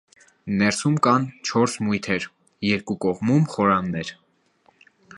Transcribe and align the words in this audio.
Ներսում 0.61 0.95
կան 1.07 1.27
չորս 1.51 1.77
մույթեր, 1.89 2.27
երկու 2.71 2.99
կողմերում՝ 3.07 3.47
խորաններ։ 3.55 4.15